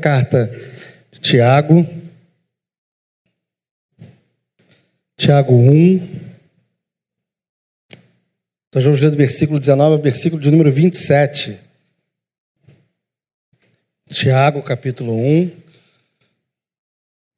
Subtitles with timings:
[0.00, 0.46] carta
[1.12, 1.86] de Tiago,
[5.16, 6.20] Tiago 1.
[8.74, 11.60] Nós vamos ler do versículo 19 ao versículo de número 27.
[14.08, 15.50] Tiago, capítulo 1,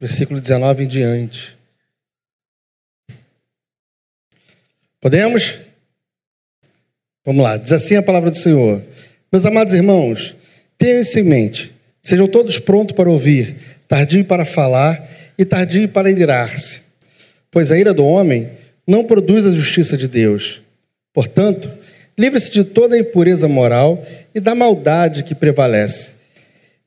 [0.01, 1.59] versículo 19 em diante.
[5.01, 5.59] Podemos?
[7.25, 7.57] Vamos lá.
[7.57, 8.81] Diz assim a palavra do Senhor.
[9.33, 10.37] Meus amados irmãos,
[10.79, 11.72] tenham isso em mente.
[12.03, 13.55] Sejam todos prontos para ouvir,
[13.87, 16.81] tardio para falar e tardio para irar-se.
[17.51, 18.51] Pois a ira do homem
[18.87, 20.61] não produz a justiça de Deus.
[21.15, 21.71] Portanto,
[22.19, 26.15] livre-se de toda a impureza moral e da maldade que prevalece.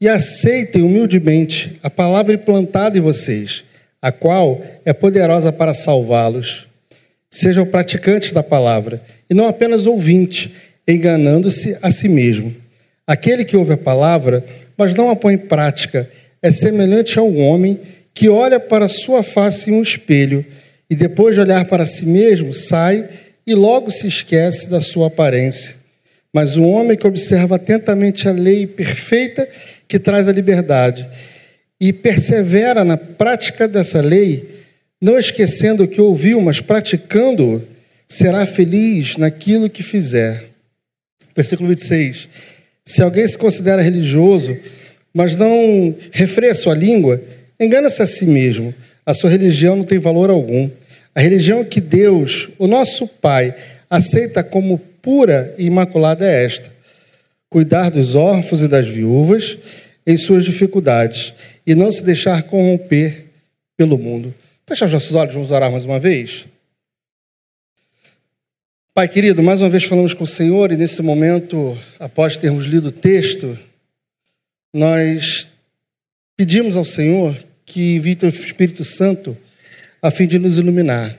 [0.02, 3.64] E aceitem humildemente a palavra implantada em vocês,
[4.02, 6.68] a qual é poderosa para salvá-los.
[7.30, 10.50] Sejam praticantes da palavra e não apenas ouvintes,
[10.86, 12.65] enganando-se a si mesmo.
[13.08, 14.44] Aquele que ouve a palavra
[14.78, 16.10] mas não a põe em prática,
[16.42, 17.80] é semelhante a um homem
[18.14, 20.46] que olha para sua face em um espelho
[20.90, 23.08] e depois de olhar para si mesmo sai
[23.46, 25.76] e logo se esquece da sua aparência.
[26.34, 29.48] Mas o homem que observa atentamente a lei perfeita
[29.88, 31.08] que traz a liberdade
[31.80, 34.64] e persevera na prática dessa lei,
[35.02, 37.62] não esquecendo o que ouviu, mas praticando-o,
[38.08, 40.46] será feliz naquilo que fizer.
[41.36, 42.30] Versículo 26.
[42.86, 44.56] Se alguém se considera religioso,
[45.14, 47.22] mas não refreia sua língua,
[47.60, 48.74] engana-se a si mesmo.
[49.06, 50.70] A sua religião não tem valor algum.
[51.16, 53.56] A religião que Deus, o nosso Pai,
[53.90, 56.70] aceita como pura e imaculada é esta:
[57.50, 59.58] cuidar dos órfãos e das viúvas
[60.06, 61.34] em suas dificuldades
[61.66, 63.26] e não se deixar corromper
[63.78, 64.34] pelo mundo.
[64.68, 66.46] Fecha os nossos olhos, vamos orar mais uma vez.
[68.96, 72.88] Pai querido, mais uma vez falamos com o Senhor e nesse momento, após termos lido
[72.88, 73.60] o texto,
[74.74, 75.48] nós
[76.38, 79.36] pedimos ao Senhor que envie o Espírito Santo
[80.02, 81.14] a fim de nos iluminar,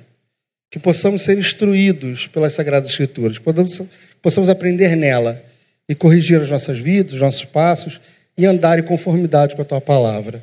[0.70, 3.82] que possamos ser instruídos pelas Sagradas Escrituras, possamos,
[4.22, 5.44] possamos aprender nela
[5.86, 8.00] e corrigir as nossas vidas, os nossos passos
[8.38, 10.42] e andar em conformidade com a Tua palavra.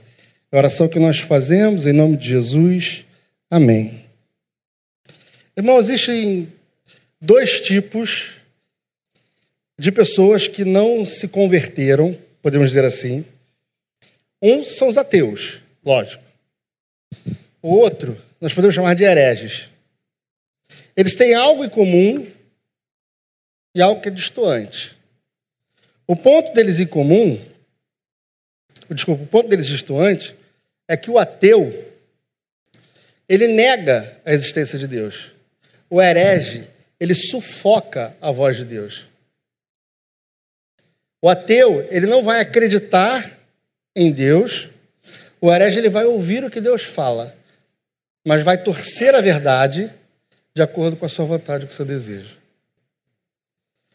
[0.52, 3.06] É a oração que nós fazemos em nome de Jesus.
[3.50, 4.04] Amém.
[5.58, 6.48] Irmão, existem
[7.24, 8.42] dois tipos
[9.80, 13.26] de pessoas que não se converteram, podemos dizer assim.
[14.42, 16.22] Um são os ateus, lógico.
[17.62, 19.70] O outro, nós podemos chamar de hereges.
[20.98, 22.30] Eles têm algo em comum
[23.74, 24.94] e algo que é distoante.
[26.06, 27.42] O ponto deles em comum,
[28.90, 30.36] desculpa, o ponto deles distoante
[30.90, 31.90] é que o ateu
[33.30, 35.32] ele nega a existência de Deus.
[35.90, 36.68] O herege
[37.04, 39.08] ele sufoca a voz de Deus.
[41.22, 43.30] O ateu, ele não vai acreditar
[43.94, 44.70] em Deus.
[45.42, 47.36] O herege, ele vai ouvir o que Deus fala,
[48.26, 49.92] mas vai torcer a verdade
[50.56, 52.38] de acordo com a sua vontade, com o seu desejo.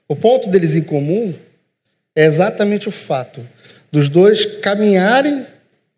[0.06, 1.34] O ponto deles em comum
[2.14, 3.46] é exatamente o fato
[3.90, 5.46] dos dois caminharem,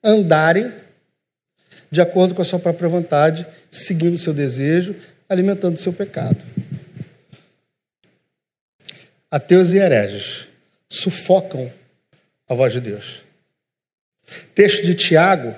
[0.02, 0.72] andarem
[1.90, 4.94] de acordo com a sua própria vontade, seguindo o seu desejo,
[5.28, 6.40] alimentando o seu pecado
[9.30, 10.46] ateus e hereges
[10.88, 11.72] sufocam
[12.48, 13.20] a voz de Deus.
[14.28, 15.54] O texto de Tiago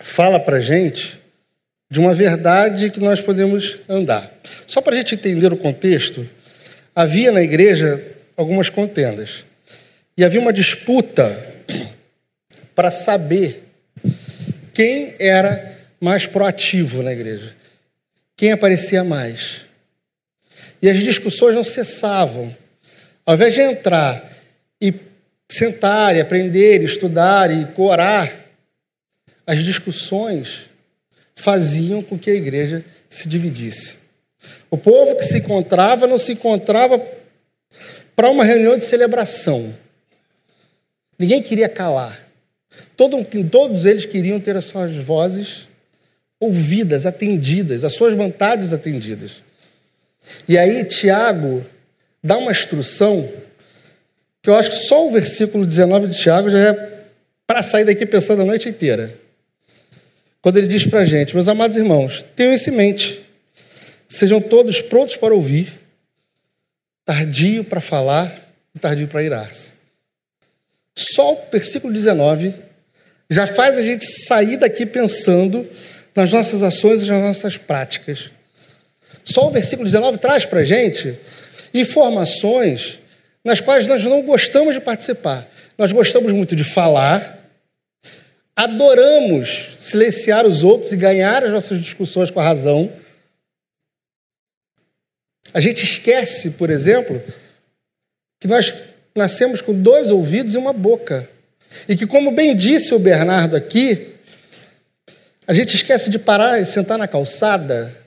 [0.00, 1.20] fala para gente
[1.90, 4.30] de uma verdade que nós podemos andar.
[4.66, 6.28] Só para a gente entender o contexto,
[6.94, 8.02] havia na igreja
[8.36, 9.44] algumas contendas
[10.16, 11.30] e havia uma disputa
[12.74, 13.62] para saber
[14.72, 17.54] quem era mais proativo na igreja,
[18.36, 19.63] quem aparecia mais.
[20.84, 22.54] E as discussões não cessavam.
[23.24, 24.22] Ao invés de entrar
[24.78, 24.92] e
[25.50, 28.30] sentar, e aprender, e estudar e orar,
[29.46, 30.66] as discussões
[31.34, 33.94] faziam com que a igreja se dividisse.
[34.70, 37.02] O povo que se encontrava não se encontrava
[38.14, 39.74] para uma reunião de celebração.
[41.18, 42.28] Ninguém queria calar.
[42.94, 45.66] Todo, todos eles queriam ter as suas vozes
[46.38, 49.42] ouvidas, atendidas, as suas vontades atendidas.
[50.48, 51.64] E aí, Tiago
[52.22, 53.30] dá uma instrução
[54.42, 56.94] que eu acho que só o versículo 19 de Tiago já é
[57.46, 59.14] para sair daqui pensando a noite inteira.
[60.40, 63.20] Quando ele diz para a gente, meus amados irmãos, tenham isso em mente,
[64.06, 65.72] sejam todos prontos para ouvir,
[67.04, 68.30] tardio para falar
[68.74, 69.68] e tardio para irar-se.
[70.94, 72.54] Só o versículo 19
[73.30, 75.66] já faz a gente sair daqui pensando
[76.14, 78.30] nas nossas ações e nas nossas práticas.
[79.24, 81.18] Só o versículo 19 traz para a gente
[81.72, 83.00] informações
[83.42, 85.48] nas quais nós não gostamos de participar.
[85.76, 87.50] nós gostamos muito de falar,
[88.54, 92.92] adoramos silenciar os outros e ganhar as nossas discussões com a razão.
[95.52, 97.20] A gente esquece, por exemplo,
[98.40, 98.72] que nós
[99.16, 101.28] nascemos com dois ouvidos e uma boca.
[101.88, 104.14] E que, como bem disse o Bernardo aqui,
[105.46, 108.03] a gente esquece de parar e sentar na calçada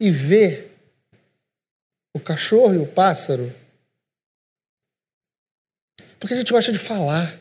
[0.00, 0.76] e ver
[2.14, 3.52] o cachorro e o pássaro.
[6.18, 7.38] Porque a gente gosta de falar,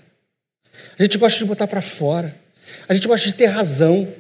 [0.98, 2.36] a gente gosta de botar para fora,
[2.88, 4.12] a gente gosta de ter razão.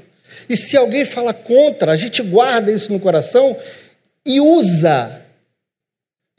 [0.49, 3.59] E se alguém fala contra, a gente guarda isso no coração
[4.25, 5.25] e usa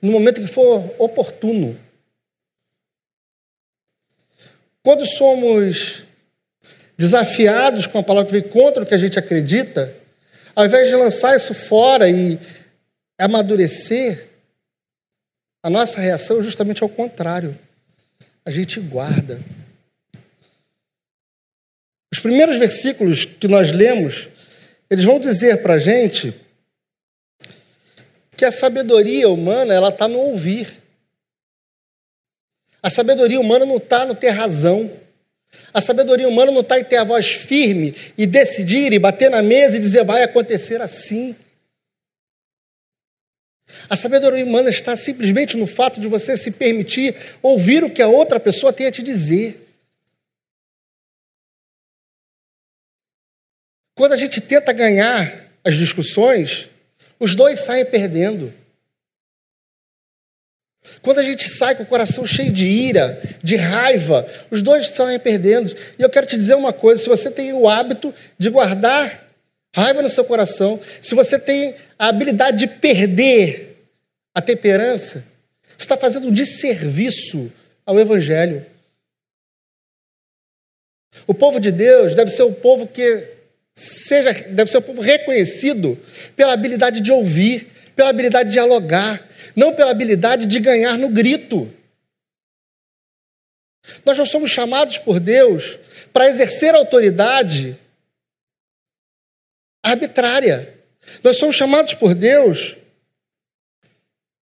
[0.00, 1.78] no momento que for oportuno.
[4.82, 6.04] Quando somos
[6.96, 9.94] desafiados com a palavra que vem contra o que a gente acredita,
[10.58, 12.37] ao invés de lançar isso fora e
[13.16, 14.28] amadurecer,
[15.62, 17.56] a nossa reação é justamente ao contrário.
[18.44, 19.40] A gente guarda.
[22.12, 24.28] Os primeiros versículos que nós lemos,
[24.90, 26.34] eles vão dizer para a gente
[28.37, 30.76] que a sabedoria humana ela está no ouvir.
[32.82, 34.90] A sabedoria humana não está no ter razão.
[35.72, 39.42] A sabedoria humana não está em ter a voz firme e decidir e bater na
[39.42, 41.34] mesa e dizer vai acontecer assim.
[43.88, 48.08] A sabedoria humana está simplesmente no fato de você se permitir ouvir o que a
[48.08, 49.66] outra pessoa tem a te dizer.
[53.94, 56.68] Quando a gente tenta ganhar as discussões,
[57.18, 58.52] os dois saem perdendo.
[61.02, 65.19] Quando a gente sai com o coração cheio de ira, de raiva, os dois saem
[65.19, 65.75] perdendo.
[65.99, 69.26] E eu quero te dizer uma coisa: se você tem o hábito de guardar
[69.75, 73.76] raiva no seu coração, se você tem a habilidade de perder
[74.35, 75.25] a temperança,
[75.76, 77.52] você está fazendo um desserviço
[77.87, 78.64] ao Evangelho.
[81.26, 83.25] O povo de Deus deve ser o povo que
[83.75, 85.99] seja, deve ser um povo reconhecido
[86.37, 89.25] pela habilidade de ouvir, pela habilidade de dialogar,
[89.58, 91.69] não pela habilidade de ganhar no grito.
[94.06, 95.76] Nós não somos chamados por Deus
[96.12, 97.76] para exercer autoridade
[99.82, 100.81] arbitrária.
[101.25, 102.76] Nós somos chamados por Deus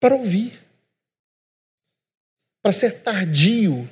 [0.01, 0.59] para ouvir,
[2.62, 3.89] para ser tardio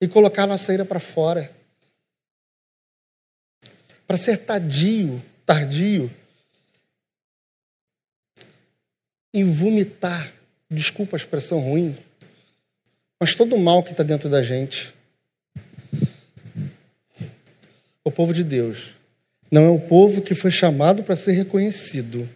[0.00, 1.48] e colocar nossa ira para fora.
[4.04, 6.10] Para ser tardio, tardio
[9.32, 10.32] e vomitar,
[10.70, 11.96] desculpa a expressão ruim,
[13.20, 14.94] mas todo o mal que está dentro da gente.
[18.04, 18.94] O povo de Deus
[19.50, 22.28] não é o povo que foi chamado para ser reconhecido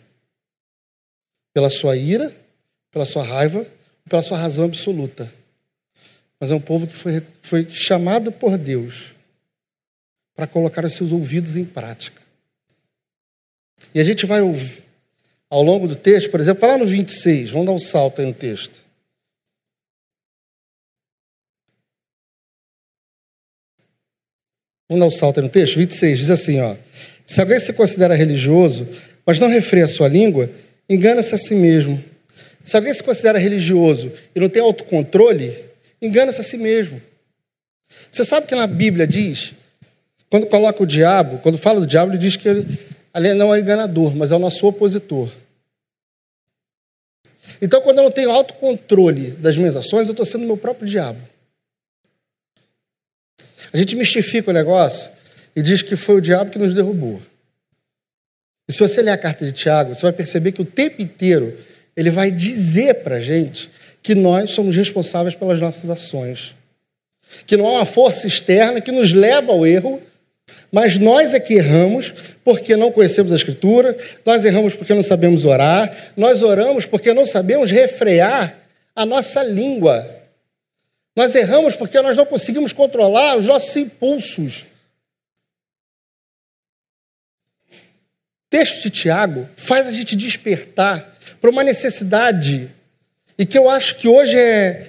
[1.52, 2.34] pela sua ira,
[2.90, 3.66] pela sua raiva,
[4.08, 5.32] pela sua razão absoluta.
[6.40, 9.14] Mas é um povo que foi, foi chamado por Deus
[10.34, 12.20] para colocar os seus ouvidos em prática.
[13.94, 14.82] E a gente vai ouvir,
[15.52, 18.32] ao longo do texto, por exemplo, lá no 26, vamos dar um salto aí no
[18.32, 18.82] texto.
[24.88, 25.76] Vamos dar um salto aí no texto?
[25.76, 26.74] 26 diz assim: ó,
[27.26, 28.88] Se alguém se considera religioso,
[29.26, 30.50] mas não refreia a sua língua,
[30.88, 32.02] engana-se a si mesmo.
[32.64, 35.54] Se alguém se considera religioso e não tem autocontrole,
[36.00, 36.98] engana-se a si mesmo.
[38.10, 39.52] Você sabe que na Bíblia diz,
[40.30, 42.78] quando coloca o diabo, quando fala do diabo, ele diz que ele,
[43.14, 45.41] ele não é enganador, mas é o nosso opositor.
[47.62, 51.20] Então, quando eu não tenho autocontrole das minhas ações, eu estou sendo meu próprio diabo.
[53.72, 55.08] A gente mistifica o negócio
[55.54, 57.22] e diz que foi o diabo que nos derrubou.
[58.68, 61.56] E se você ler a carta de Tiago, você vai perceber que o tempo inteiro
[61.96, 63.70] ele vai dizer para a gente
[64.02, 66.56] que nós somos responsáveis pelas nossas ações.
[67.46, 70.02] Que não há uma força externa que nos leva ao erro,
[70.70, 72.12] mas nós é que erramos
[72.44, 77.26] porque não conhecemos a Escritura, nós erramos porque não sabemos orar, nós oramos porque não
[77.26, 78.56] sabemos refrear
[78.94, 80.08] a nossa língua.
[81.14, 84.66] Nós erramos porque nós não conseguimos controlar os nossos impulsos.
[87.70, 92.70] O texto de Tiago faz a gente despertar para uma necessidade,
[93.36, 94.88] e que eu acho que hoje é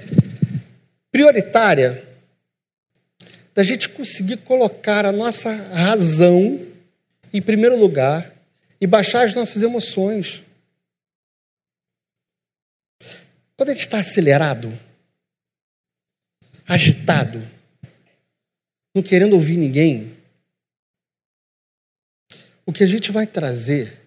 [1.11, 2.12] prioritária
[3.53, 6.59] da gente conseguir colocar a nossa razão
[7.31, 8.33] em primeiro lugar
[8.81, 10.43] e baixar as nossas emoções.
[13.55, 14.71] Quando a gente está acelerado,
[16.67, 17.41] agitado,
[18.93, 20.15] não querendo ouvir ninguém,
[22.65, 24.01] o que a gente vai trazer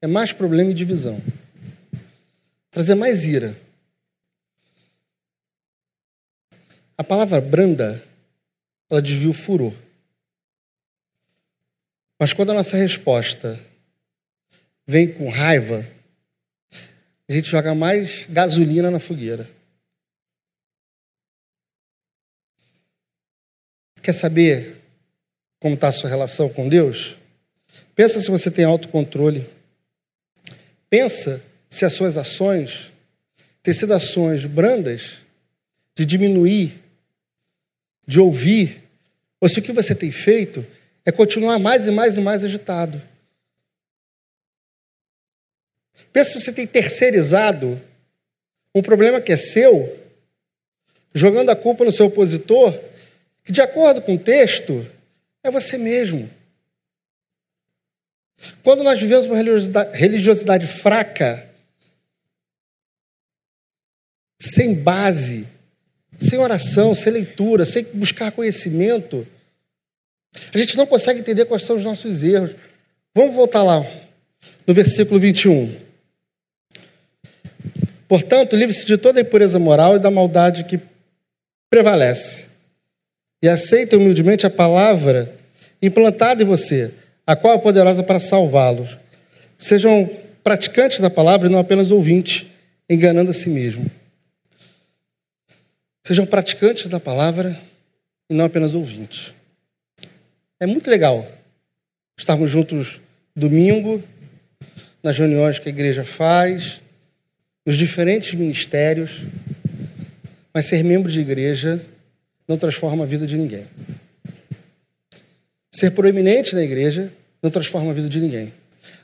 [0.00, 1.20] é mais problema e divisão.
[2.70, 3.56] Trazer mais ira.
[6.96, 8.02] A palavra branda,
[8.90, 9.74] ela desvia o furor.
[12.18, 13.58] Mas quando a nossa resposta
[14.86, 15.86] vem com raiva,
[17.28, 19.48] a gente joga mais gasolina na fogueira.
[24.02, 24.82] Quer saber
[25.58, 27.16] como está a sua relação com Deus?
[27.94, 29.48] Pensa se você tem autocontrole.
[30.90, 32.92] Pensa se as suas ações
[33.62, 35.24] têm sido ações brandas,
[35.96, 36.83] de diminuir,
[38.06, 38.82] de ouvir,
[39.40, 40.64] ou se o que você tem feito
[41.04, 43.00] é continuar mais e mais e mais agitado.
[46.12, 47.80] Pensa se você tem terceirizado
[48.74, 50.00] um problema que é seu,
[51.14, 52.72] jogando a culpa no seu opositor,
[53.44, 54.84] que, de acordo com o texto,
[55.42, 56.28] é você mesmo.
[58.62, 61.48] Quando nós vivemos uma religiosidade, religiosidade fraca,
[64.40, 65.46] sem base,
[66.18, 69.26] sem oração, sem leitura, sem buscar conhecimento,
[70.52, 72.54] a gente não consegue entender quais são os nossos erros.
[73.14, 73.84] Vamos voltar lá,
[74.66, 75.74] no versículo 21.
[78.08, 80.80] Portanto, livre-se de toda a impureza moral e da maldade que
[81.70, 82.46] prevalece.
[83.42, 85.34] E aceite humildemente a palavra
[85.80, 86.92] implantada em você,
[87.26, 88.96] a qual é poderosa para salvá-los.
[89.56, 90.08] Sejam
[90.42, 92.46] praticantes da palavra e não apenas ouvintes,
[92.88, 93.90] enganando a si mesmo.
[96.06, 97.58] Sejam praticantes da palavra
[98.28, 99.32] e não apenas ouvintes.
[100.60, 101.26] É muito legal
[102.16, 103.00] estarmos juntos
[103.34, 104.02] domingo,
[105.02, 106.80] nas reuniões que a igreja faz,
[107.66, 109.22] nos diferentes ministérios,
[110.52, 111.84] mas ser membro de igreja
[112.46, 113.66] não transforma a vida de ninguém.
[115.74, 117.10] Ser proeminente na igreja
[117.42, 118.52] não transforma a vida de ninguém.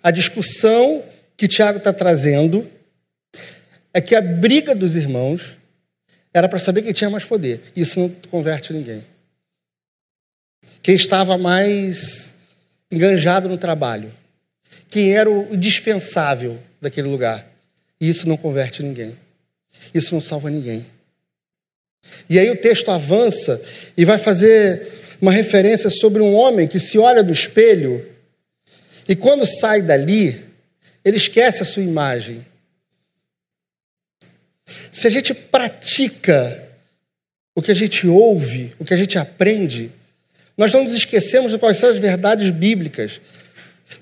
[0.03, 1.03] A discussão
[1.37, 2.71] que Tiago está trazendo
[3.93, 5.60] é que a briga dos irmãos
[6.33, 7.61] era para saber quem tinha mais poder.
[7.75, 9.05] Isso não converte ninguém.
[10.83, 12.33] Quem estava mais
[12.91, 14.13] enganjado no trabalho.
[14.89, 17.47] Quem era o dispensável daquele lugar.
[18.01, 19.17] Isso não converte ninguém.
[19.95, 20.87] Isso não salva ninguém.
[22.29, 23.61] E aí o texto avança
[23.97, 24.89] e vai fazer
[25.21, 28.07] uma referência sobre um homem que se olha no espelho
[29.11, 30.41] e quando sai dali,
[31.05, 32.47] ele esquece a sua imagem.
[34.93, 36.69] Se a gente pratica
[37.55, 39.91] o que a gente ouve, o que a gente aprende,
[40.57, 43.21] nós não nos esquecemos de quais são as verdades bíblicas.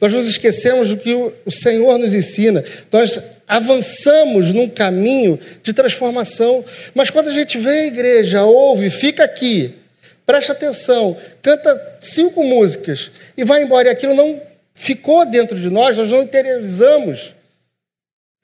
[0.01, 2.65] Nós nos esquecemos do que o Senhor nos ensina.
[2.93, 6.65] Nós avançamos num caminho de transformação.
[6.95, 9.75] Mas quando a gente vem à igreja, ouve, fica aqui,
[10.27, 14.41] presta atenção, canta cinco músicas e vai embora, e aquilo não
[14.75, 17.35] ficou dentro de nós, nós não interiorizamos.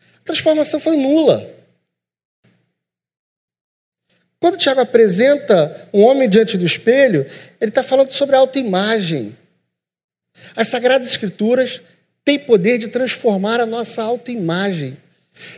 [0.00, 1.53] A transformação foi nula.
[4.44, 7.24] Quando Tiago apresenta um homem diante do espelho,
[7.58, 9.34] ele está falando sobre a autoimagem.
[10.54, 11.80] As Sagradas Escrituras
[12.22, 14.98] têm poder de transformar a nossa autoimagem.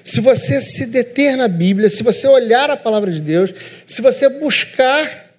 [0.04, 3.52] Se você se deter na Bíblia, se você olhar a palavra de Deus,
[3.88, 5.34] se você buscar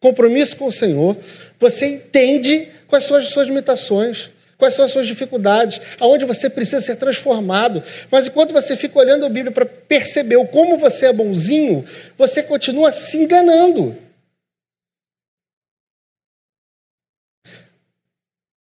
[0.00, 1.16] compromisso com o Senhor,
[1.56, 4.28] você entende quais são as suas limitações,
[4.58, 7.82] quais são as suas dificuldades, aonde você precisa ser transformado.
[8.10, 11.86] Mas enquanto você fica olhando a Bíblia para perceber o como você é bonzinho,
[12.18, 13.96] você continua se enganando.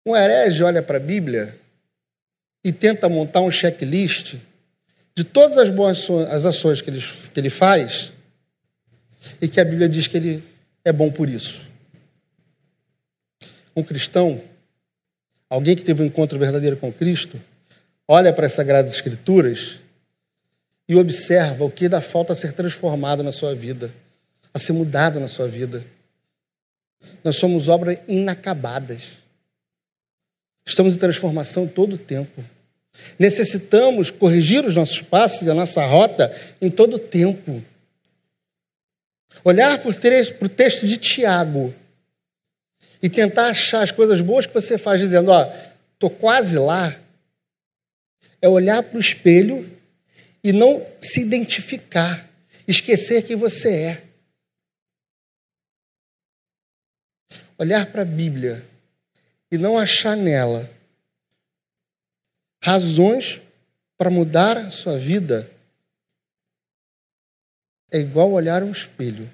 [0.06, 1.58] Um herege olha para a Bíblia
[2.62, 4.36] e tenta montar um checklist
[5.16, 7.00] de todas as boas as ações que ele,
[7.32, 8.12] que ele faz
[9.40, 10.44] e que a Bíblia diz que ele
[10.84, 11.66] é bom por isso.
[13.74, 14.42] Um cristão,
[15.50, 17.38] alguém que teve um encontro verdadeiro com Cristo,
[18.06, 19.80] olha para as Sagradas Escrituras
[20.88, 23.92] e observa o que dá falta a ser transformado na sua vida,
[24.54, 25.84] a ser mudado na sua vida.
[27.24, 29.02] Nós somos obras inacabadas.
[30.64, 32.44] Estamos em transformação todo o tempo.
[33.18, 37.62] Necessitamos corrigir os nossos passos e a nossa rota em todo o tempo.
[39.44, 41.74] Olhar para o texto de Tiago
[43.02, 45.52] e tentar achar as coisas boas que você faz, dizendo: Ó,
[45.94, 46.98] estou quase lá.
[48.42, 49.68] É olhar para o espelho
[50.42, 52.26] e não se identificar,
[52.66, 54.04] esquecer quem você é.
[57.58, 58.66] Olhar para a Bíblia
[59.52, 60.70] e não achar nela
[62.62, 63.40] razões
[63.96, 65.50] para mudar a sua vida,
[67.92, 69.28] é igual olhar um espelho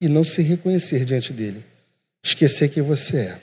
[0.00, 1.64] e não se reconhecer diante dele,
[2.28, 3.38] esquecer quem você é.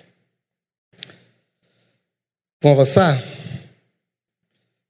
[2.61, 3.23] Vamos avançar?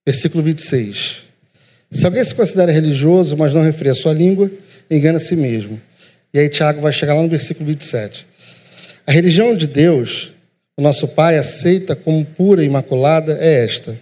[0.05, 1.23] Versículo 26.
[1.91, 4.51] Se alguém se considera religioso, mas não refreia sua língua,
[4.89, 5.79] engana a si mesmo.
[6.33, 8.25] E aí Tiago vai chegar lá no versículo 27.
[9.05, 10.31] A religião de Deus,
[10.75, 13.95] o nosso Pai aceita como pura e imaculada é esta: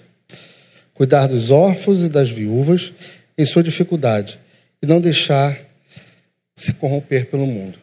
[0.94, 2.94] cuidar dos órfãos e das viúvas
[3.38, 4.40] em sua dificuldade
[4.82, 5.58] e não deixar
[6.56, 7.78] se corromper pelo mundo.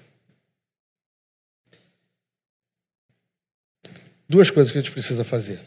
[4.29, 5.61] Duas coisas que a gente precisa fazer.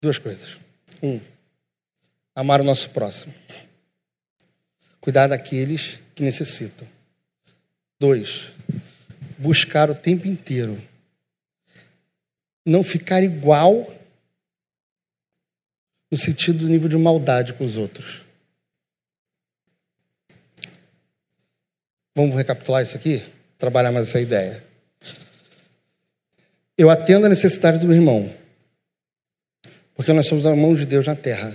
[0.00, 0.58] Duas coisas.
[1.02, 1.20] Um,
[2.34, 3.34] amar o nosso próximo.
[5.00, 6.86] Cuidar daqueles que necessitam.
[7.98, 8.52] Dois,
[9.38, 10.80] buscar o tempo inteiro.
[12.64, 13.92] Não ficar igual
[16.10, 18.22] no sentido do nível de maldade com os outros.
[22.14, 23.24] Vamos recapitular isso aqui?
[23.58, 24.71] Trabalhar mais essa ideia.
[26.82, 28.28] Eu atendo a necessidade do irmão,
[29.94, 31.54] porque nós somos a mão de Deus na terra.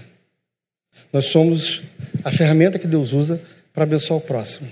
[1.11, 1.81] Nós somos
[2.23, 3.41] a ferramenta que Deus usa
[3.73, 4.71] para abençoar o próximo.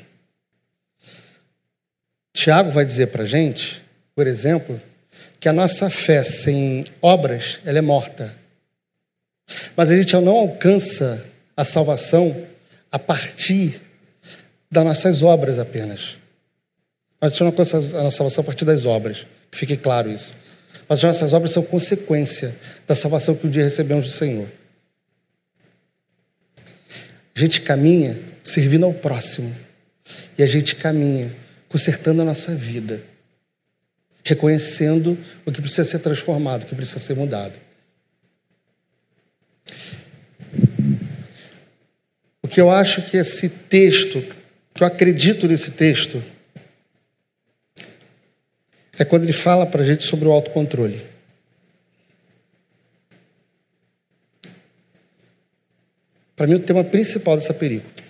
[2.33, 3.83] Tiago vai dizer para a gente,
[4.15, 4.81] por exemplo,
[5.41, 8.33] que a nossa fé sem obras ela é morta.
[9.75, 11.25] Mas a gente não alcança
[11.57, 12.33] a salvação
[12.89, 13.81] a partir
[14.71, 16.15] das nossas obras apenas.
[17.19, 20.44] A gente não alcança a nossa salvação a partir das obras, que fique claro isso.
[20.87, 22.55] Mas as nossas obras são consequência
[22.87, 24.47] da salvação que um dia recebemos do Senhor.
[27.35, 29.53] A gente caminha servindo ao próximo.
[30.37, 31.31] E a gente caminha
[31.67, 33.01] consertando a nossa vida.
[34.23, 37.53] Reconhecendo o que precisa ser transformado, o que precisa ser mudado.
[42.41, 44.21] O que eu acho que esse texto,
[44.73, 46.23] que eu acredito nesse texto,
[48.97, 51.01] é quando ele fala para a gente sobre o autocontrole.
[56.35, 58.03] Para mim, o tema principal dessa perícope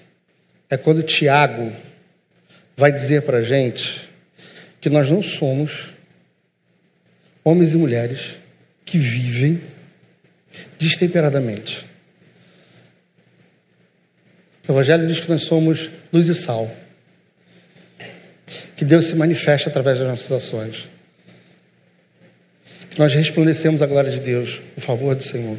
[0.69, 1.71] é quando Tiago
[2.75, 4.09] vai dizer para a gente
[4.81, 5.93] que nós não somos
[7.43, 8.35] homens e mulheres
[8.83, 9.61] que vivem
[10.79, 11.85] destemperadamente.
[14.67, 16.84] O Evangelho diz que nós somos luz e sal
[18.75, 20.87] que Deus se manifeste através das nossas ações.
[22.89, 25.57] Que nós resplandecemos a glória de Deus, o favor do Senhor.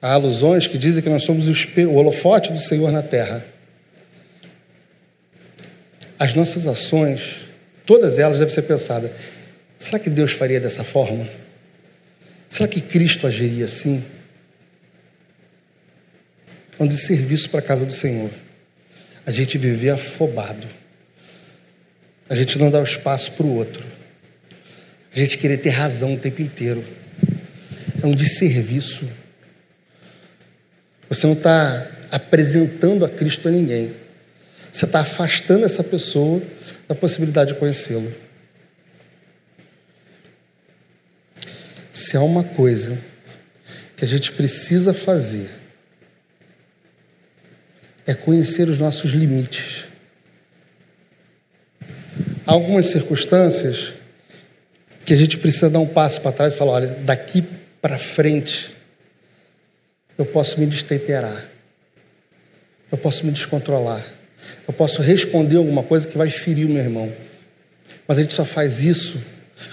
[0.00, 3.44] Há alusões que dizem que nós somos o, holofote do Senhor na terra.
[6.18, 7.42] As nossas ações,
[7.86, 9.10] todas elas devem ser pensadas.
[9.78, 11.26] Será que Deus faria dessa forma?
[12.48, 14.04] Será que Cristo agiria assim?
[16.74, 18.30] Então, de serviço para a casa do Senhor,
[19.24, 20.81] a gente viver afobado
[22.32, 23.84] a gente não dá o espaço para o outro.
[25.14, 26.82] A gente querer ter razão o tempo inteiro.
[28.02, 29.06] É um desserviço.
[31.10, 33.94] Você não está apresentando a Cristo a ninguém.
[34.72, 36.42] Você está afastando essa pessoa
[36.88, 38.10] da possibilidade de conhecê-lo.
[41.92, 42.98] Se há uma coisa
[43.94, 45.50] que a gente precisa fazer,
[48.06, 49.91] é conhecer os nossos limites
[52.52, 53.94] algumas circunstâncias
[55.06, 57.42] que a gente precisa dar um passo para trás e falar: olha, daqui
[57.80, 58.70] para frente
[60.18, 61.44] eu posso me destemperar,
[62.90, 64.04] eu posso me descontrolar,
[64.68, 67.12] eu posso responder alguma coisa que vai ferir o meu irmão.
[68.06, 69.22] Mas a gente só faz isso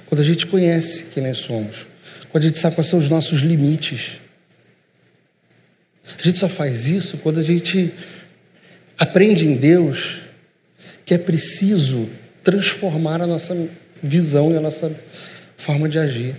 [0.06, 1.86] quando a gente conhece quem nós somos,
[2.30, 4.20] quando a gente sabe quais são os nossos limites.
[6.18, 7.94] A gente só faz isso quando a gente
[8.98, 10.22] aprende em Deus
[11.06, 12.10] que é preciso
[12.43, 13.56] transformar a nossa
[14.02, 14.93] visão e a nossa
[15.58, 16.36] forma de agir.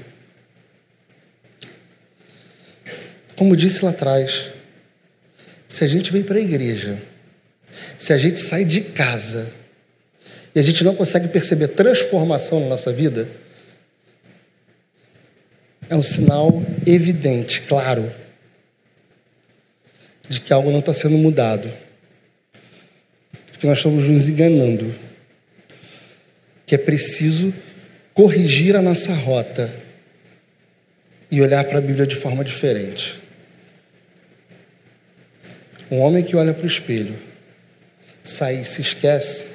[3.37, 4.49] Como disse lá atrás,
[5.69, 7.01] se a gente vem para a igreja,
[7.99, 9.53] se a gente sai de casa
[10.55, 13.29] e a gente não consegue perceber transformação na nossa vida,
[15.89, 18.11] é um sinal evidente, claro,
[20.29, 21.71] de que algo não está sendo mudado,
[23.53, 25.10] de que nós estamos nos enganando
[26.71, 27.53] que é preciso
[28.15, 29.69] corrigir a nossa rota
[31.29, 33.19] e olhar para a Bíblia de forma diferente.
[35.91, 37.13] Um homem que olha para o espelho,
[38.23, 39.49] sai e se esquece,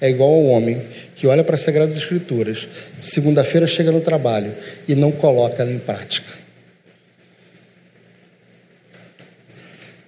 [0.00, 2.66] é igual ao homem que olha para as Sagradas Escrituras,
[3.00, 4.52] segunda-feira chega no trabalho
[4.88, 6.32] e não coloca ela em prática.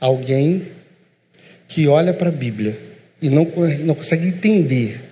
[0.01, 0.66] Alguém
[1.68, 2.77] que olha para a Bíblia
[3.23, 3.44] e não,
[3.85, 5.08] não consegue entender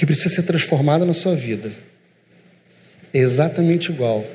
[0.00, 1.70] que precisa ser transformada na sua vida
[3.12, 4.26] é exatamente igual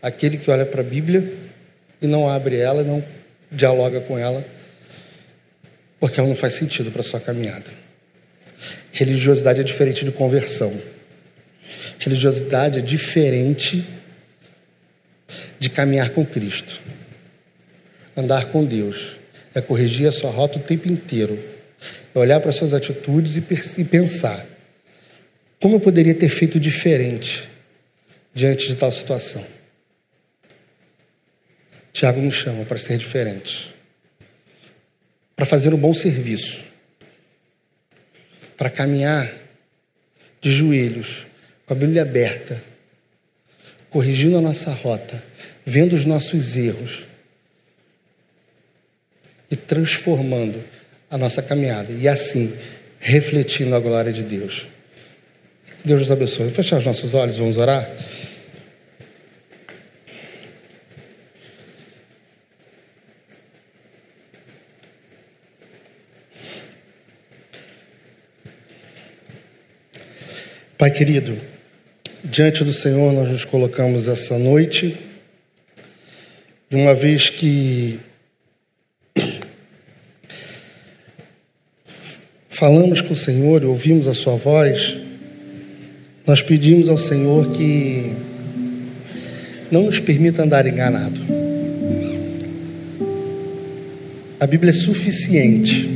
[0.00, 1.28] àquele que olha para a Bíblia
[2.00, 3.02] e não abre ela, não
[3.50, 4.44] dialoga com ela
[5.98, 7.68] porque ela não faz sentido para a sua caminhada.
[8.92, 10.72] Religiosidade é diferente de conversão.
[11.98, 13.84] Religiosidade é diferente
[15.58, 16.80] de caminhar com Cristo.
[18.16, 19.16] Andar com Deus
[19.52, 21.36] é corrigir a sua rota o tempo inteiro.
[22.14, 24.51] É olhar para suas atitudes e pensar:
[25.62, 27.48] como eu poderia ter feito diferente
[28.34, 29.46] diante de tal situação?
[31.92, 33.72] Tiago nos chama para ser diferente,
[35.36, 36.64] para fazer um bom serviço,
[38.56, 39.32] para caminhar
[40.40, 41.26] de joelhos,
[41.64, 42.60] com a Bíblia aberta,
[43.88, 45.22] corrigindo a nossa rota,
[45.64, 47.04] vendo os nossos erros
[49.48, 50.60] e transformando
[51.08, 52.52] a nossa caminhada e assim
[52.98, 54.72] refletindo a glória de Deus.
[55.84, 56.44] Deus nos abençoe.
[56.44, 57.90] Vamos fechar os nossos olhos, vamos orar.
[70.78, 71.36] Pai querido,
[72.24, 74.96] diante do Senhor nós nos colocamos essa noite,
[76.70, 78.00] e uma vez que
[82.48, 85.01] falamos com o Senhor e ouvimos a Sua voz,
[86.26, 88.12] nós pedimos ao Senhor que
[89.70, 91.20] não nos permita andar enganado.
[94.38, 95.88] A Bíblia é suficiente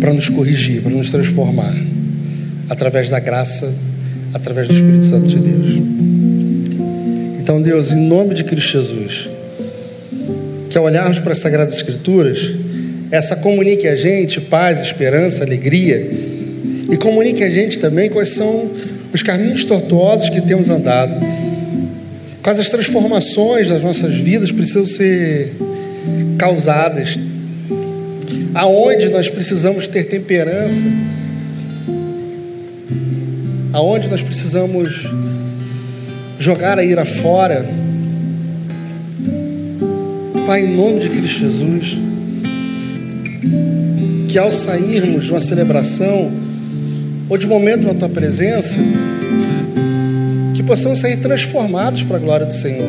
[0.00, 1.74] para nos corrigir, para nos transformar
[2.68, 3.72] através da graça,
[4.32, 5.82] através do Espírito Santo de Deus.
[7.38, 9.28] Então, Deus, em nome de Cristo Jesus,
[10.68, 12.52] que ao olharmos para as Sagradas Escrituras,
[13.10, 16.10] essa comunique a gente paz, esperança, alegria,
[16.88, 18.70] e comunique a gente também quais são
[19.12, 21.14] os caminhos tortuosos que temos andado,
[22.42, 25.52] quais as transformações das nossas vidas precisam ser
[26.38, 27.18] causadas,
[28.54, 30.82] aonde nós precisamos ter temperança?
[33.72, 35.06] Aonde nós precisamos
[36.38, 37.66] jogar a ira fora.
[40.46, 41.98] Pai, em nome de Cristo Jesus,
[44.28, 46.45] que ao sairmos de uma celebração
[47.28, 48.78] ou de momento na tua presença,
[50.54, 52.88] que possamos sair transformados para a glória do Senhor.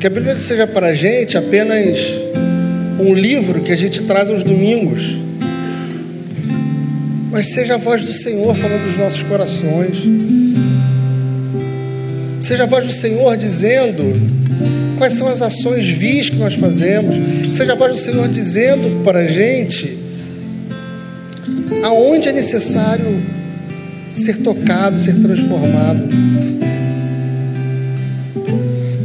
[0.00, 1.98] Que a Bíblia seja para a gente apenas
[3.00, 5.24] um livro que a gente traz aos domingos
[7.34, 9.96] mas seja a voz do Senhor falando dos nossos corações.
[12.40, 14.04] Seja a voz do Senhor dizendo
[14.96, 17.16] quais são as ações vis que nós fazemos.
[17.52, 19.98] Seja a voz do Senhor dizendo para a gente
[21.84, 23.22] aonde é necessário
[24.08, 26.08] ser tocado, ser transformado.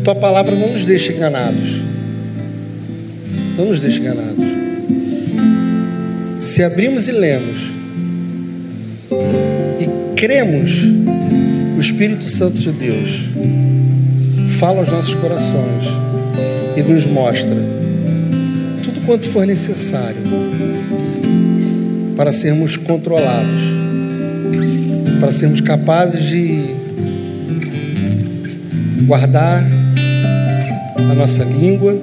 [0.02, 1.82] Tua palavra não nos deixa enganados.
[3.58, 4.46] Não nos deixa enganados.
[6.40, 7.70] Se abrimos e lemos,
[10.16, 10.72] cremos,
[11.76, 13.26] o Espírito Santo de Deus
[14.58, 15.84] fala aos nossos corações
[16.78, 17.58] e nos mostra
[18.82, 20.49] tudo quanto for necessário
[22.20, 23.62] para sermos controlados,
[25.22, 26.66] para sermos capazes de
[29.06, 29.66] guardar
[30.98, 31.98] a nossa língua,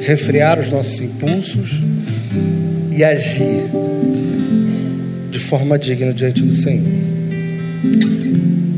[0.00, 1.80] refrear os nossos impulsos
[2.90, 3.70] e agir
[5.30, 6.82] de forma digna diante do Senhor.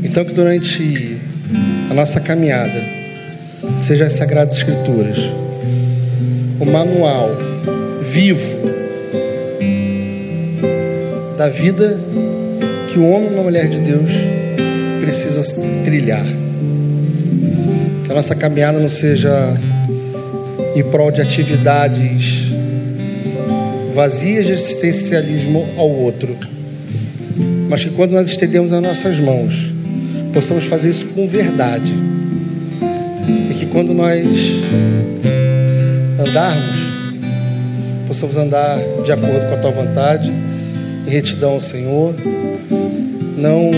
[0.03, 1.17] Então, que durante
[1.89, 2.79] a nossa caminhada,
[3.79, 5.17] seja as Sagradas Escrituras,
[6.59, 7.31] o manual
[8.07, 8.74] vivo
[11.45, 11.99] da vida
[12.91, 14.11] que o homem e uma mulher de Deus
[14.99, 15.43] precisa
[15.83, 16.25] trilhar.
[18.03, 19.55] Que a nossa caminhada não seja
[20.75, 22.47] em prol de atividades
[23.93, 26.35] vazias de existencialismo ao outro,
[27.69, 29.71] mas que quando nós estendemos as nossas mãos
[30.33, 31.93] possamos fazer isso com verdade.
[33.51, 34.25] E que quando nós
[36.19, 36.75] andarmos,
[38.07, 40.33] possamos andar de acordo com a tua vontade,
[41.05, 42.15] em retidão ao Senhor,
[43.37, 43.71] não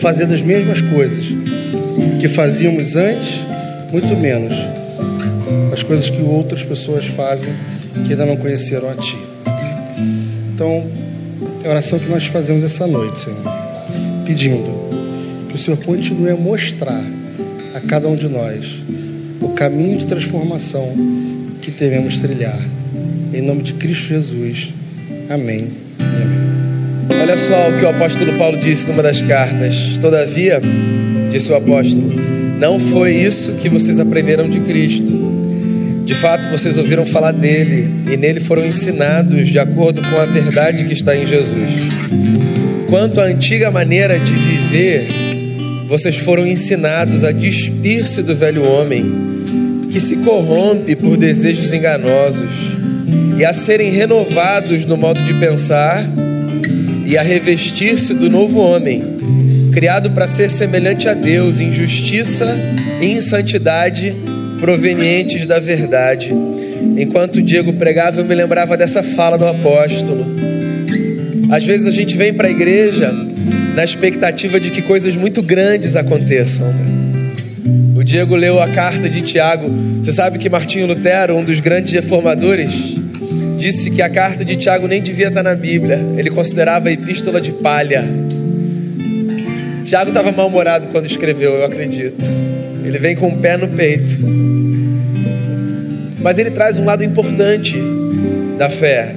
[0.00, 1.26] fazer das mesmas coisas
[2.20, 3.40] que fazíamos antes,
[3.92, 4.54] muito menos
[5.72, 7.52] as coisas que outras pessoas fazem
[8.04, 9.16] que ainda não conheceram a Ti.
[10.54, 10.86] Então,
[11.62, 13.42] é a oração que nós fazemos essa noite, Senhor,
[14.24, 14.70] pedindo
[15.48, 17.02] que o Senhor continue a mostrar
[17.74, 18.82] a cada um de nós
[19.40, 20.94] o caminho de transformação
[21.60, 22.58] que devemos trilhar.
[23.34, 24.72] Em nome de Cristo Jesus.
[25.28, 25.68] Amém.
[25.98, 27.20] amém.
[27.20, 29.98] Olha só o que o apóstolo Paulo disse numa das cartas.
[29.98, 30.60] Todavia,
[31.30, 32.14] disse o apóstolo,
[32.58, 35.26] não foi isso que vocês aprenderam de Cristo,
[36.06, 40.84] De fato, vocês ouviram falar dele e nele foram ensinados de acordo com a verdade
[40.84, 41.68] que está em Jesus.
[42.88, 45.08] Quanto à antiga maneira de viver,
[45.88, 49.04] vocês foram ensinados a despir-se do velho homem,
[49.90, 52.65] que se corrompe por desejos enganosos,
[53.38, 56.04] e a serem renovados no modo de pensar,
[57.06, 59.02] e a revestir-se do novo homem,
[59.72, 62.46] criado para ser semelhante a Deus em justiça
[63.00, 64.14] e em santidade
[64.58, 66.32] provenientes da verdade.
[66.96, 70.24] Enquanto o Diego pregava, eu me lembrava dessa fala do apóstolo.
[71.50, 73.14] Às vezes a gente vem para a igreja
[73.76, 76.74] na expectativa de que coisas muito grandes aconteçam.
[77.94, 79.68] O Diego leu a carta de Tiago.
[80.02, 82.95] Você sabe que Martinho Lutero, um dos grandes reformadores,
[83.66, 85.98] disse que a carta de Tiago nem devia estar na Bíblia.
[86.16, 88.04] Ele considerava a epístola de palha.
[89.84, 92.24] Tiago estava mal-humorado quando escreveu, eu acredito.
[92.84, 94.14] Ele vem com o pé no peito.
[96.20, 97.76] Mas ele traz um lado importante
[98.56, 99.16] da fé.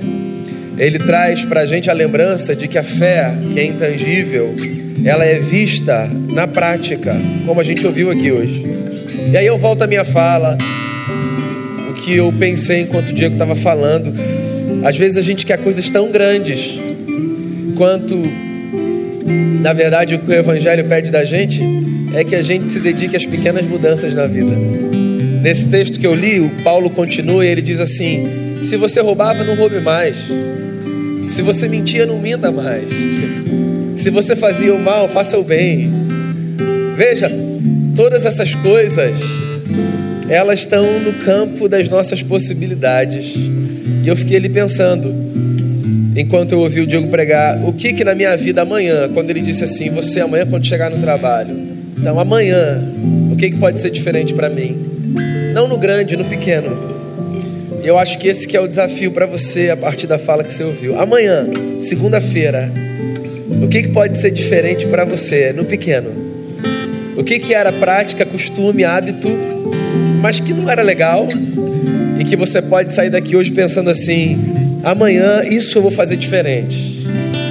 [0.79, 4.55] Ele traz para a gente a lembrança de que a fé, que é intangível,
[5.05, 8.65] ela é vista na prática, como a gente ouviu aqui hoje.
[9.31, 10.57] E aí eu volto à minha fala,
[11.87, 14.38] o que eu pensei enquanto o Diego estava falando.
[14.83, 16.79] Às vezes a gente quer coisas tão grandes
[17.75, 18.15] quanto,
[19.61, 21.61] na verdade, o que o Evangelho pede da gente
[22.13, 24.51] é que a gente se dedique às pequenas mudanças na vida.
[25.41, 28.27] Nesse texto que eu li, o Paulo continua e ele diz assim:
[28.63, 30.17] se você roubava, não roube mais.
[31.29, 32.89] Se você mentia, não minta mais.
[33.95, 35.91] Se você fazia o mal, faça o bem.
[36.97, 37.31] Veja,
[37.95, 39.15] todas essas coisas,
[40.29, 43.33] elas estão no campo das nossas possibilidades.
[44.03, 45.13] E eu fiquei ali pensando,
[46.15, 49.41] enquanto eu ouvi o Diego pregar, o que que na minha vida amanhã, quando ele
[49.41, 51.55] disse assim, você amanhã quando chegar no trabalho,
[51.97, 52.79] então amanhã,
[53.31, 54.77] o que que pode ser diferente para mim?
[55.53, 56.89] Não no grande, no pequeno.
[57.83, 60.43] E eu acho que esse que é o desafio para você a partir da fala
[60.43, 60.99] que você ouviu.
[60.99, 61.47] Amanhã,
[61.79, 62.71] segunda-feira,
[63.63, 66.09] o que, que pode ser diferente para você no pequeno?
[67.17, 69.29] O que, que era prática, costume, hábito,
[70.21, 71.27] mas que não era legal
[72.19, 74.37] e que você pode sair daqui hoje pensando assim:
[74.83, 76.99] amanhã isso eu vou fazer diferente.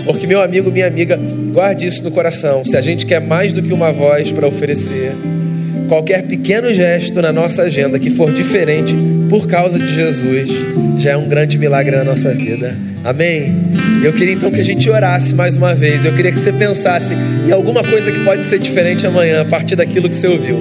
[0.04, 1.18] Porque, meu amigo, minha amiga,
[1.52, 2.64] guarde isso no coração.
[2.64, 5.12] Se a gente quer mais do que uma voz para oferecer,
[5.88, 8.94] qualquer pequeno gesto na nossa agenda que for diferente
[9.28, 10.50] por causa de Jesus
[10.98, 12.76] já é um grande milagre na nossa vida.
[13.02, 13.54] Amém?
[14.04, 16.04] Eu queria então que a gente orasse mais uma vez.
[16.04, 19.76] Eu queria que você pensasse em alguma coisa que pode ser diferente amanhã a partir
[19.76, 20.60] daquilo que você ouviu.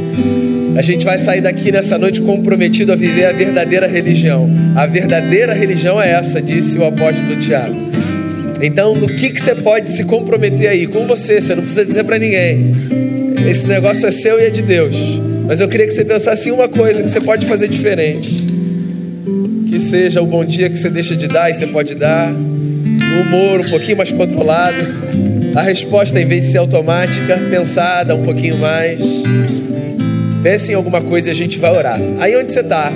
[0.75, 4.49] A gente vai sair daqui nessa noite comprometido a viver a verdadeira religião.
[4.75, 7.75] A verdadeira religião é essa, disse o apóstolo Tiago.
[8.61, 10.87] Então, no que, que você pode se comprometer aí?
[10.87, 13.06] Com você, você não precisa dizer para ninguém.
[13.47, 14.93] Esse negócio é seu e é de Deus.
[15.47, 18.29] Mas eu queria que você pensasse em uma coisa que você pode fazer diferente.
[19.69, 22.29] Que seja o bom dia que você deixa de dar e você pode dar.
[22.29, 24.75] O humor um pouquinho mais controlado.
[25.55, 28.99] A resposta, em vez de ser automática, pensada um pouquinho mais.
[30.43, 31.99] Pense em alguma coisa e a gente vai orar.
[32.19, 32.91] Aí onde você está,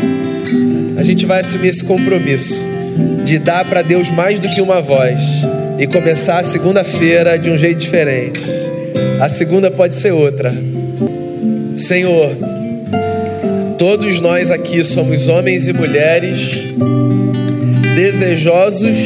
[0.98, 2.62] a gente vai assumir esse compromisso
[3.24, 5.22] de dar para Deus mais do que uma voz
[5.80, 8.42] e começar a segunda-feira de um jeito diferente.
[9.22, 10.52] A segunda pode ser outra.
[11.78, 12.36] Senhor,
[13.78, 16.58] todos nós aqui somos homens e mulheres
[17.96, 18.98] desejosos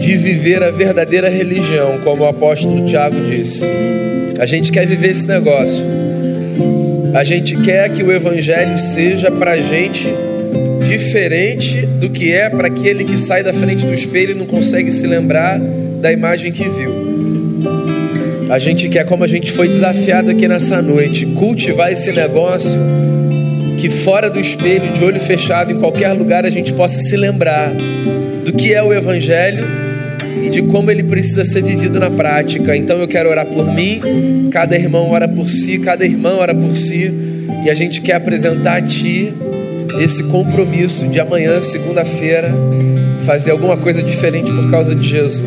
[0.00, 3.66] de viver a verdadeira religião, como o apóstolo Tiago disse.
[4.38, 5.84] A gente quer viver esse negócio.
[7.12, 10.08] A gente quer que o evangelho seja para a gente
[10.88, 14.90] diferente do que é para aquele que sai da frente do espelho e não consegue
[14.90, 15.60] se lembrar
[16.00, 17.05] da imagem que viu.
[18.48, 22.78] A gente quer, como a gente foi desafiado aqui nessa noite, cultivar esse negócio
[23.76, 27.72] que fora do espelho, de olho fechado, em qualquer lugar, a gente possa se lembrar
[28.44, 29.64] do que é o Evangelho
[30.44, 32.76] e de como ele precisa ser vivido na prática.
[32.76, 36.76] Então eu quero orar por mim, cada irmão ora por si, cada irmã ora por
[36.76, 37.12] si,
[37.64, 39.34] e a gente quer apresentar a Ti
[40.00, 42.54] esse compromisso de amanhã, segunda-feira,
[43.24, 45.42] fazer alguma coisa diferente por causa de Jesus.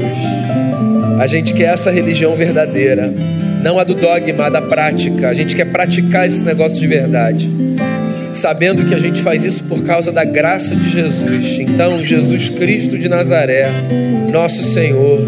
[1.19, 3.13] A gente quer essa religião verdadeira,
[3.61, 5.27] não a do dogma, a da prática.
[5.27, 7.51] A gente quer praticar esse negócio de verdade,
[8.31, 11.59] sabendo que a gente faz isso por causa da graça de Jesus.
[11.59, 13.69] Então, Jesus Cristo de Nazaré,
[14.31, 15.19] nosso Senhor,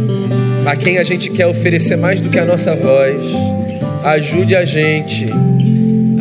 [0.65, 3.25] a quem a gente quer oferecer mais do que a nossa voz,
[4.06, 5.25] ajude a gente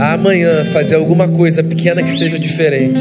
[0.00, 3.00] a amanhã fazer alguma coisa pequena que seja diferente.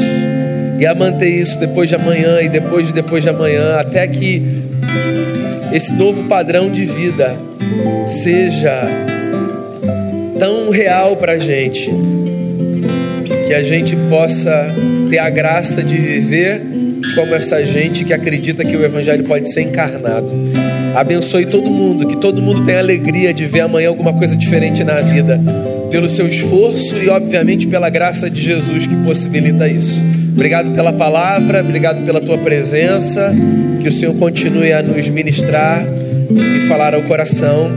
[0.78, 4.59] E a manter isso depois de amanhã e depois de depois de amanhã, até que
[5.72, 7.36] esse novo padrão de vida
[8.06, 8.82] seja
[10.38, 11.90] tão real para a gente
[13.46, 14.66] que a gente possa
[15.08, 16.62] ter a graça de viver
[17.14, 20.30] como essa gente que acredita que o Evangelho pode ser encarnado.
[20.94, 25.00] Abençoe todo mundo, que todo mundo tenha alegria de ver amanhã alguma coisa diferente na
[25.00, 25.40] vida,
[25.90, 30.02] pelo seu esforço e, obviamente, pela graça de Jesus que possibilita isso.
[30.32, 33.34] Obrigado pela palavra, obrigado pela tua presença,
[33.80, 35.84] que o Senhor continue a nos ministrar
[36.30, 37.70] e falar ao coração.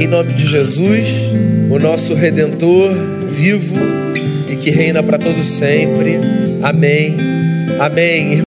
[0.00, 1.06] Em nome de Jesus,
[1.70, 2.90] o nosso redentor
[3.28, 3.76] vivo
[4.48, 6.20] e que reina para todos sempre.
[6.62, 7.16] Amém.
[7.78, 8.42] Amém.